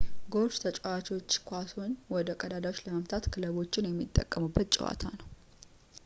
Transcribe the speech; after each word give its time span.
ጎልፍ 0.33 0.53
ተጫዋቾችን 0.61 1.43
ኳሶችን 1.49 1.91
ወደ 2.13 2.33
ቀዳዳዎች 2.41 2.79
ለመምታት 2.85 3.29
ክለቦችን 3.35 3.89
የሚጠቀሙበት 3.89 4.69
ጨዋታ 4.77 5.03
ነው 5.19 5.27